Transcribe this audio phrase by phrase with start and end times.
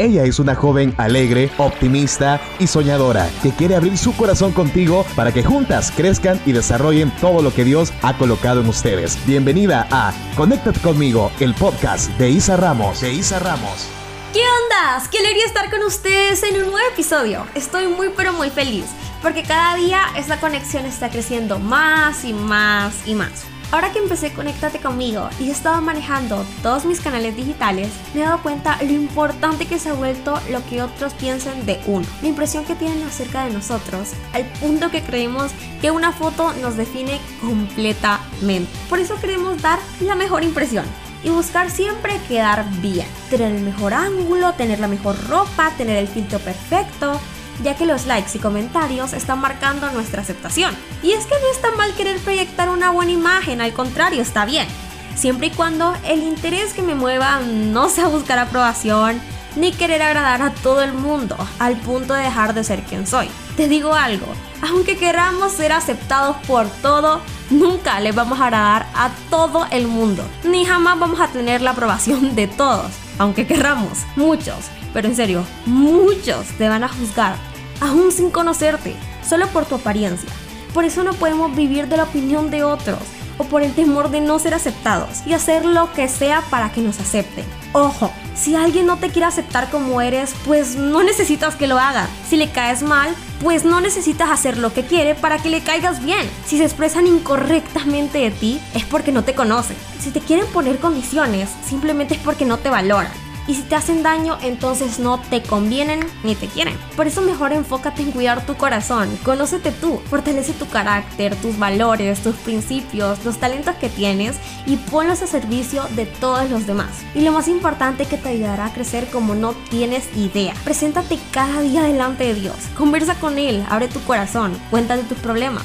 [0.00, 5.30] Ella es una joven alegre, optimista y soñadora que quiere abrir su corazón contigo para
[5.30, 9.18] que juntas crezcan y desarrollen todo lo que Dios ha colocado en ustedes.
[9.26, 13.02] Bienvenida a Conéctate conmigo, el podcast de Isa Ramos.
[13.02, 13.88] De Isa Ramos.
[14.32, 15.06] ¿Qué ondas?
[15.08, 17.46] Qué alegría estar con ustedes en un nuevo episodio.
[17.54, 18.86] Estoy muy pero muy feliz
[19.20, 23.44] porque cada día esta conexión está creciendo más y más y más.
[23.72, 25.28] Ahora que empecé Conéctate conmigo.
[25.38, 29.78] Y he estado manejando todos mis canales digitales, me he dado cuenta lo importante que
[29.78, 33.52] se ha vuelto lo que otros piensen de uno, la impresión que tienen acerca de
[33.52, 38.70] nosotros, al punto que creemos que una foto nos define completamente.
[38.88, 40.84] Por eso queremos dar la mejor impresión
[41.22, 46.08] y buscar siempre quedar bien, tener el mejor ángulo, tener la mejor ropa, tener el
[46.08, 47.20] filtro perfecto,
[47.62, 50.74] ya que los likes y comentarios están marcando nuestra aceptación.
[51.02, 54.66] Y es que no está mal querer proyectar una buena imagen, al contrario, está bien,
[55.14, 59.20] siempre y cuando el interés que me mueva no sea buscar aprobación,
[59.56, 63.28] ni querer agradar a todo el mundo, al punto de dejar de ser quien soy.
[63.56, 64.26] Te digo algo,
[64.62, 67.20] aunque queramos ser aceptados por todo,
[67.50, 71.72] nunca le vamos a agradar a todo el mundo, ni jamás vamos a tener la
[71.72, 77.49] aprobación de todos, aunque querramos, muchos, pero en serio, muchos te van a juzgar
[77.80, 78.94] aún sin conocerte,
[79.26, 80.28] solo por tu apariencia.
[80.74, 82.98] Por eso no podemos vivir de la opinión de otros
[83.38, 86.82] o por el temor de no ser aceptados y hacer lo que sea para que
[86.82, 87.44] nos acepten.
[87.72, 92.06] Ojo, si alguien no te quiere aceptar como eres, pues no necesitas que lo haga.
[92.28, 96.04] Si le caes mal, pues no necesitas hacer lo que quiere para que le caigas
[96.04, 96.28] bien.
[96.46, 99.76] Si se expresan incorrectamente de ti, es porque no te conocen.
[99.98, 103.29] Si te quieren poner condiciones, simplemente es porque no te valoran.
[103.50, 106.78] Y si te hacen daño, entonces no te convienen ni te quieren.
[106.94, 112.20] Por eso mejor enfócate en cuidar tu corazón, conócete tú, fortalece tu carácter, tus valores,
[112.20, 116.90] tus principios, los talentos que tienes y ponlos a servicio de todos los demás.
[117.12, 120.54] Y lo más importante que te ayudará a crecer como no tienes idea.
[120.62, 125.64] Preséntate cada día delante de Dios, conversa con Él, abre tu corazón, cuéntale tus problemas.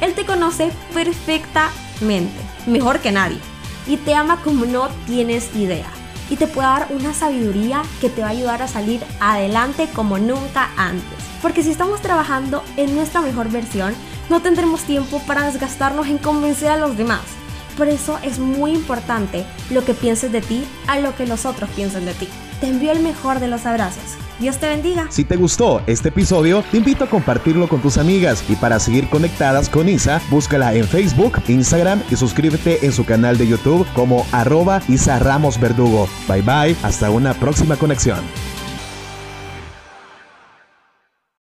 [0.00, 2.32] Él te conoce perfectamente,
[2.66, 3.40] mejor que nadie,
[3.86, 5.86] y te ama como no tienes idea
[6.30, 10.18] y te puede dar una sabiduría que te va a ayudar a salir adelante como
[10.18, 11.18] nunca antes.
[11.42, 13.94] Porque si estamos trabajando en nuestra mejor versión,
[14.28, 17.22] no tendremos tiempo para desgastarnos en convencer a los demás.
[17.76, 21.68] Por eso es muy importante lo que pienses de ti a lo que los otros
[21.70, 22.28] piensen de ti.
[22.60, 24.16] Te envío el mejor de los abrazos.
[24.38, 25.06] Dios te bendiga.
[25.10, 29.08] Si te gustó este episodio, te invito a compartirlo con tus amigas y para seguir
[29.08, 34.26] conectadas con Isa, búscala en Facebook, Instagram y suscríbete en su canal de YouTube como
[34.32, 36.08] arroba Isa Ramos Verdugo.
[36.28, 38.20] Bye bye, hasta una próxima conexión.